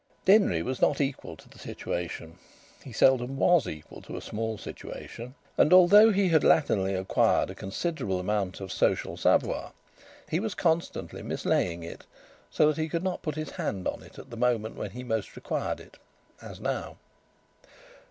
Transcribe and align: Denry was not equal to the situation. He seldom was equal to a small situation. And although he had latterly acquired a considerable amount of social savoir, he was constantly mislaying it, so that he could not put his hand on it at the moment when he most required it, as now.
Denry 0.25 0.63
was 0.63 0.81
not 0.81 0.99
equal 0.99 1.37
to 1.37 1.47
the 1.47 1.59
situation. 1.59 2.39
He 2.83 2.91
seldom 2.91 3.37
was 3.37 3.67
equal 3.67 4.01
to 4.01 4.17
a 4.17 4.19
small 4.19 4.57
situation. 4.57 5.35
And 5.59 5.71
although 5.71 6.11
he 6.11 6.29
had 6.29 6.43
latterly 6.43 6.95
acquired 6.95 7.51
a 7.51 7.53
considerable 7.53 8.19
amount 8.19 8.61
of 8.61 8.71
social 8.71 9.15
savoir, 9.15 9.73
he 10.27 10.39
was 10.39 10.55
constantly 10.55 11.21
mislaying 11.21 11.83
it, 11.83 12.07
so 12.49 12.65
that 12.71 12.81
he 12.81 12.89
could 12.89 13.03
not 13.03 13.21
put 13.21 13.35
his 13.35 13.51
hand 13.51 13.87
on 13.87 14.01
it 14.01 14.17
at 14.17 14.31
the 14.31 14.37
moment 14.37 14.75
when 14.75 14.89
he 14.89 15.03
most 15.03 15.35
required 15.35 15.79
it, 15.79 15.99
as 16.41 16.59
now. 16.59 16.97